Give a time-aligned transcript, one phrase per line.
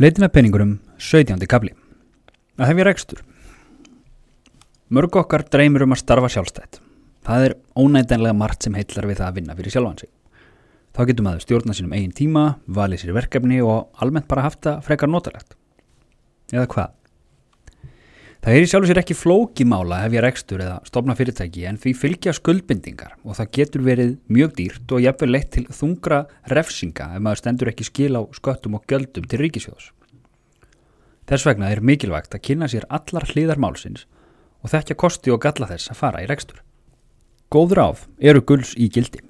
[0.00, 1.42] Leitin að peningurum 17.
[1.52, 1.74] kabli.
[2.56, 3.18] Að hefja rekstur.
[4.88, 6.78] Mörg okkar dreymir um að starfa sjálfstætt.
[7.28, 10.10] Það er ónættanlega margt sem heitlar við það að vinna fyrir sjálfan sig.
[10.96, 14.80] Þá getur maður stjórna sínum eigin tíma, valið sér verkefni og almennt bara haft það
[14.88, 15.58] frekar notalegt.
[16.56, 16.96] Eða hvað?
[18.42, 21.92] Það er í sjálfu sér ekki flókimála ef ég rekstur eða stopna fyrirtæki en því
[21.94, 26.18] fylgja skuldbindingar og það getur verið mjög dýrt og jafnveg leitt til þungra
[26.50, 29.92] refsinga ef maður stendur ekki skil á sköttum og göldum til ríkisjóðs.
[31.30, 34.08] Þess vegna er mikilvægt að kynna sér allar hliðar málsins
[34.58, 36.58] og þekkja kosti og galla þess að fara í rekstur.
[37.46, 39.22] Góður áf eru gulls í gildi.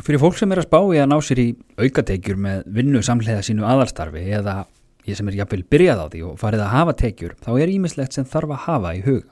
[0.00, 3.44] Fyrir fólk sem er að spá í að ná sér í aukateikjur með vinnu samlega
[3.44, 4.62] sínu aðalstarfi eða
[5.08, 8.16] ég sem er jafnvel byrjað á því og farið að hafa tekjur, þá er ímislegt
[8.16, 9.30] sem þarf að hafa í huga.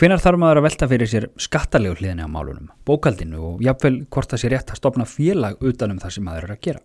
[0.00, 4.30] Hvenar þarf maður að velta fyrir sér skattalegu hliðinni á málunum, bókaldinu og jafnvel hvort
[4.32, 6.80] það sé rétt að stopna félag utanum það sem maður er að gera.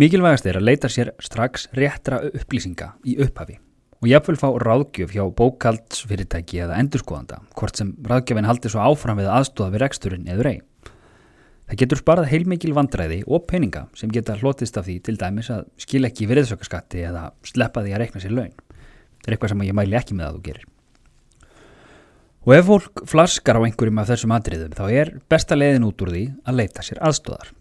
[0.00, 3.58] Mikilvægast er að leita sér strax réttra upplýsinga í upphafi
[4.00, 9.28] og jafnvel fá ráðgjöf hjá bókaldsfyrirtæki eða endurskoðanda, hvort sem ráðgjöfin haldi svo áfram við
[9.30, 10.64] aðstóða við reksturinn eður eigi.
[11.72, 15.62] Það getur sparað heilmikil vandræði og peninga sem geta hlotist af því til dæmis að
[15.80, 18.52] skil ekki veriðsökkaskatti eða sleppa því að rekna sér laun.
[19.22, 20.68] Það er eitthvað sem ég mæli ekki með að þú gerir.
[22.44, 26.12] Og ef fólk flaskar á einhverjum af þessum atriðum þá er besta leiðin út úr
[26.12, 27.54] því að leita sér aðstóðar.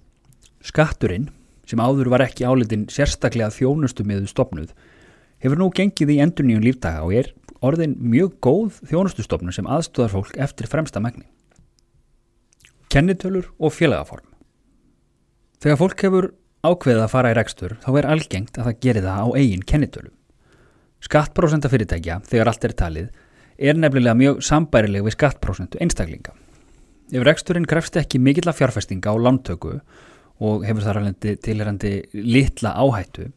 [0.59, 1.31] Skatturinn,
[1.63, 4.73] sem áður var ekki álitin sérstaklega þjónustu miðu stopnuð,
[5.39, 7.31] hefur nú gengið í endurníun lífdaga og er
[7.63, 11.31] orðin mjög góð þjónustustofnu sem aðstóðar fólk eftir fremsta megni
[12.91, 14.27] kennitölur og félagaform.
[15.61, 16.27] Þegar fólk hefur
[16.65, 20.11] ákveðið að fara í rekstur þá er algengt að það gerir það á eigin kennitölu.
[21.01, 23.07] Skattprósenta fyrirtækja, þegar allt er talið,
[23.57, 26.35] er nefnilega mjög sambærileg við skattprósentu einstaklinga.
[27.11, 29.79] Ef reksturinn grefst ekki mikill af fjárfestinga á landtöku
[30.41, 33.31] og hefur þar alveg tilherandi litla áhættu,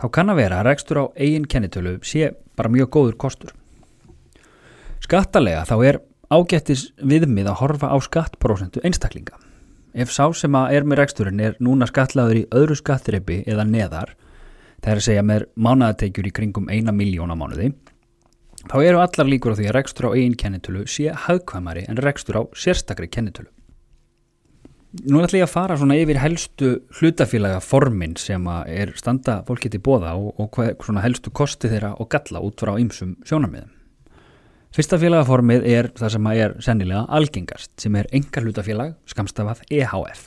[0.00, 3.54] þá kann að vera að rekstur á eigin kennitölu sé bara mjög góður kostur.
[5.02, 6.00] Skattalega þá er
[6.32, 9.36] ágættis viðmið að horfa á skattprósentu einstaklinga.
[9.96, 14.14] Ef sá sem að er með reksturinn er núna skatlaður í öðru skattreipi eða neðar,
[14.82, 17.70] það er að segja með mánaðateikjur í kringum eina miljóna mánuði,
[18.66, 22.40] þá eru allar líkur á því að rekstur á eigin kennitölu sé hagkvæmari en rekstur
[22.40, 23.48] á sérstakri kennitölu.
[25.06, 29.66] Nú ætlum ég að fara svona yfir helstu hlutafélaga formin sem að er standa fólk
[29.66, 33.75] getið bóða og, og hvað helstu kosti þeirra og galla út frá ýmsum sjónarmiðum.
[34.76, 40.26] Fyrsta félagaformið er það sem er sennilega algengast sem er engar hlutafélag skamstafað EHF.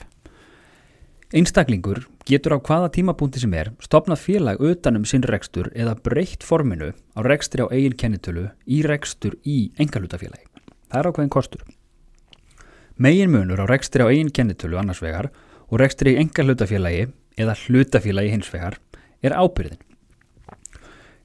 [1.38, 6.88] Einstaklingur getur á hvaða tímabúndi sem er stopnað félag utanum sinn rekstur eða breytt forminu
[7.14, 10.50] á rekstri á eigin kennitölu í rekstur í engar hlutafélagi.
[10.90, 11.62] Það er ákveðin kostur.
[12.98, 15.30] Megin munur á rekstri á eigin kennitölu annars vegar
[15.70, 17.06] og rekstri í engar hlutafélagi
[17.38, 18.82] eða hlutafélagi hins vegar
[19.22, 19.78] er ábyrðin.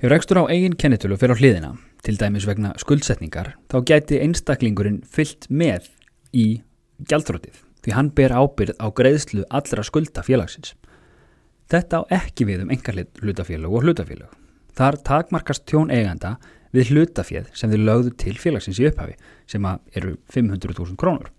[0.05, 1.75] Ef rekstur á eigin kennitölu fyrir á hliðina
[2.05, 5.89] til dæmis vegna skuldsetningar, þá gæti einstaklingurinn fyllt með
[6.37, 6.49] í
[7.09, 10.73] gjaldrótið því hann ber ábyrð á greiðslu allra skulda félagsins.
[11.69, 14.33] Þetta á ekki við um engar hlutafélag og hlutafélag.
[14.75, 16.37] Þar takmarkast tjón eiganda
[16.75, 19.17] við hlutaféð sem þið lögðu til félagsins í upphafi
[19.51, 21.31] sem eru 500.000 krónur.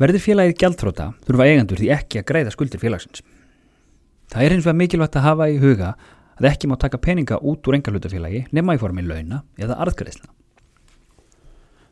[0.00, 3.22] Verður félagið gjaldróta þurfa eigendur því ekki að greiða skuldir félagsins.
[4.30, 5.94] Það er eins og mikilvægt að hafa í huga
[6.40, 10.30] að ekki má taka peninga út úr engalutafélagi nema í formi launa eða arðgreðsla.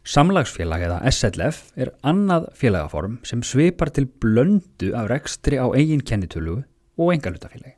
[0.09, 6.62] Samlagsfélag eða SLF er annað félagaform sem svipar til blöndu af rekstri á eigin kennitölu
[6.97, 7.75] og engalutafélagi.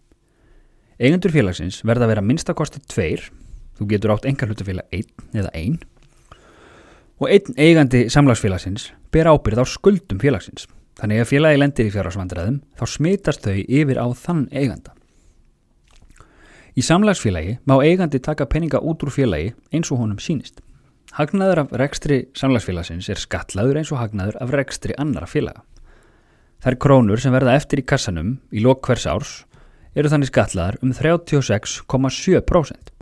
[1.01, 3.25] Eigendur félagsins verða að vera minnstakosti tveir,
[3.75, 5.81] þú getur átt engalutafélag einn eða einn,
[7.19, 10.69] og einn eigandi samlagsfélagsins ber ábyrð á skuldum félagsins.
[11.01, 14.95] Þannig að félagi lendir í fjárhásvandræðum þá smitast þau yfir á þann eiganda.
[16.79, 20.61] Í samlagsfélagi má eigandi taka peninga út úr félagi eins og honum sínist.
[21.17, 25.65] Hagnaður af rekstri samlagsfélagsins er skatlaður eins og hagnaður af rekstri annara félaga.
[26.63, 29.33] Þær krónur sem verða eftir í kassanum í lok hvers árs
[29.99, 32.95] eru þannig skatlaðar um 36,7%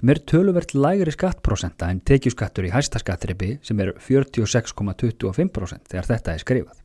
[0.00, 6.34] sem er töluvert lægri skattprósenta en tekjuskattur í hæsta skattripi sem er 46,25% þegar þetta
[6.34, 6.81] er skrifað.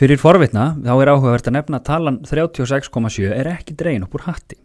[0.00, 4.22] Fyrir forvitna þá er áhugavert að nefna að talan 36,7 er ekki dregin upp úr
[4.30, 4.56] hatti.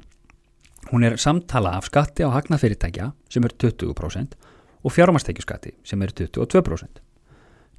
[0.93, 4.37] Hún er samtala af skatti á hagnafyrirtækja sem er 20%
[4.79, 7.03] og fjármastekjuskatti sem er 22%.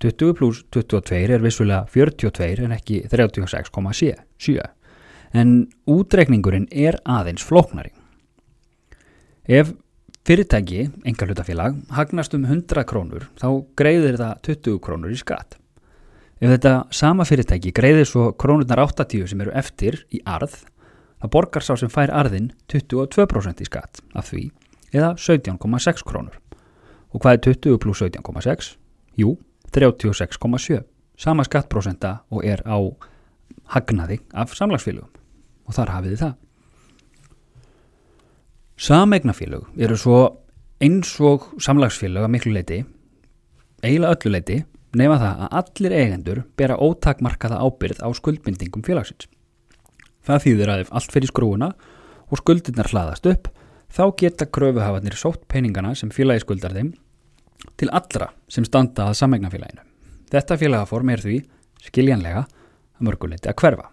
[0.05, 4.61] 20 pluss 22 er vissulega 42 en ekki 36,7
[5.33, 7.95] en útreikningurinn er aðeins flóknari.
[9.49, 9.73] Ef
[10.29, 13.49] fyrirtæki, enga hlutafélag, hagnast um 100 krónur þá
[13.81, 15.57] greiðir það 20 krónur í skatt.
[16.37, 20.53] Ef þetta sama fyrirtæki greiðir svo krónurnar 80 sem eru eftir í arð,
[21.23, 24.51] það borgar sá sem fær arðin 22% í skatt af því
[24.93, 26.37] eða 17,6 krónur.
[27.15, 28.75] Og hvað er 20 pluss 17,6?
[29.17, 29.37] Jú,
[29.73, 30.83] 36,7.
[31.17, 32.77] Sama skattprósenta og er á
[33.73, 35.09] hagnaði af samlagsfélögum.
[35.67, 36.35] Og þar hafið þið það.
[38.77, 40.19] Samegnafélög eru svo
[40.85, 42.83] eins og samlagsfélög að miklu leiti,
[43.81, 44.59] eiginlega öllu leiti,
[44.97, 49.29] nefna það að allir eigendur bera ótakmarkaða ábyrð á skuldbindingum félagsins.
[50.27, 51.71] Það þýðir að ef allt fyrir skrúuna
[52.27, 53.51] og skuldirnar hlaðast upp,
[53.93, 56.95] þá geta kröfuhafarnir sótt peningana sem félagi skuldar þeim
[57.79, 59.85] til allra sem standa að samegnafélaginu.
[60.33, 61.37] Þetta félagaform er því
[61.87, 63.91] skiljanlega að mörguleiti að hverfa.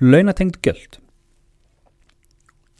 [0.00, 0.98] Launatengt göld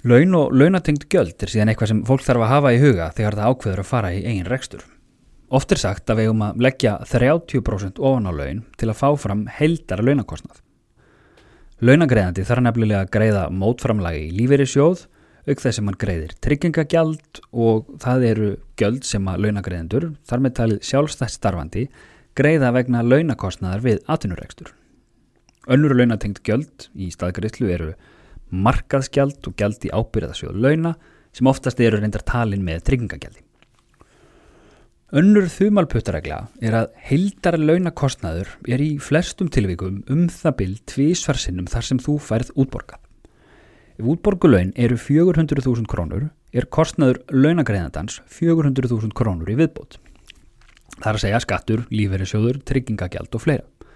[0.07, 3.37] Laun og launatengt göld er síðan eitthvað sem fólk þarf að hafa í huga þegar
[3.39, 4.85] það ákveður að fara í eigin rekstur.
[5.46, 9.10] Oft er sagt að við um að leggja 30% ofan á laun til að fá
[9.22, 10.58] fram heldar launakostnað.
[11.87, 15.04] Launagreðandi þarf nefnilega að greiða mótframlagi í lífeyrisjóð,
[15.46, 18.50] auk þess sem hann greiðir tryggingagjald og það eru
[18.81, 21.87] gjöld sem að launagreðendur, þar með talið sjálfstætt starfandi,
[22.34, 24.75] greiða vegna launakostnaðar við atvinnurekstur.
[25.70, 27.93] Önnur launatengt gjöld í staðgriðslu eru
[28.50, 30.96] markaðsgjald og gjald í ábyrðasjóð launa
[31.37, 33.45] sem oftast eru reyndar talin með tryggingagjaldi.
[35.14, 41.87] Önnur þumalputtaregla er að heildar launakostnaður er í flestum tilvíkum um það byll tvísvarsinnum þar
[41.87, 42.99] sem þú færð útborgað.
[44.03, 50.00] Ef útborgulaun eru 400.000 krónur er kostnaður launagreðandans 400.000 krónur í viðbót.
[50.97, 53.88] Það er að segja skattur, lífeyrisjóður, tryggingagjald og fleira.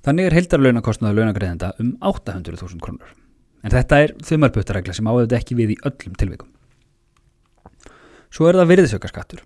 [0.00, 3.12] Þannig er heildar launakostnaður launagreðanda um 800.000 krónur.
[3.60, 6.48] En þetta er þumalputtaregla sem áður ekki við í öllum tilvíkum.
[8.32, 9.44] Svo er það virðisaukaskattur.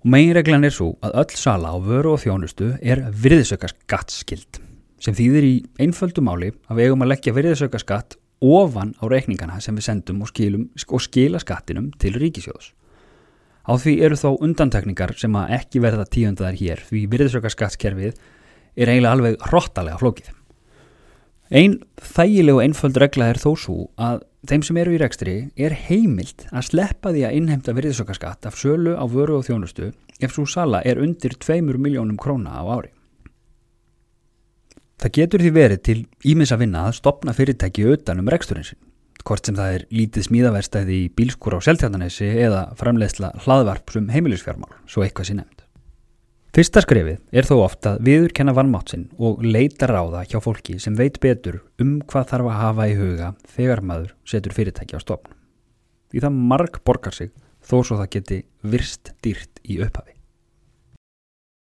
[0.00, 4.62] Og meginreglan er svo að öll sala á vöru og þjónustu er virðisaukaskattskild
[5.00, 9.76] sem þýðir í einföldu máli að við eigum að leggja virðisaukaskatt ofan á reikningana sem
[9.76, 12.72] við sendum og, skilum, og skila skattinum til ríkisjóðs.
[13.68, 18.16] Á því eru þó undantekningar sem að ekki verða tíundaðar hér því virðisaukaskattskerfið
[18.80, 20.32] er eiginlega alveg hróttalega flókið.
[21.50, 25.74] Einn þægileg og einföld regla er þó svo að þeim sem eru í rekstri er
[25.88, 29.90] heimilt að sleppa því að innheimta virðisökkaskatt af sölu á vöru og þjónustu
[30.20, 32.92] ef svo sala er undir 2 miljónum króna á ári.
[35.00, 35.98] Það getur því verið til
[36.28, 38.80] ímis að vinna að stopna fyrirtæki utan um reksturinsinn,
[39.24, 44.72] hvort sem það er lítið smíðaverstæði í bílskur á seltjarnanessi eða framleiðsla hlaðvarp sem heimilisfjármál,
[44.84, 45.59] svo eitthvað sé nefnd.
[46.50, 51.20] Fyrsta skrefið er þó ofta að viðurkenna vannmátsin og leita ráða hjá fólki sem veit
[51.22, 55.30] betur um hvað þarf að hafa í huga þegar maður setur fyrirtæki á stofn.
[56.10, 57.30] Því það marg borgar sig
[57.62, 60.19] þó svo það geti virst dýrt í upphafi.